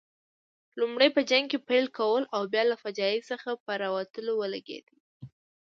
لومړی 0.79 1.09
په 1.15 1.21
جنګ 1.31 1.47
پیل 1.67 1.85
کولو 1.97 2.31
او 2.35 2.41
بیا 2.51 2.63
له 2.71 2.75
فاجعې 2.81 3.19
څخه 3.29 3.49
په 3.65 3.71
راوتلو 3.83 4.33
ولګېدې. 4.37 4.97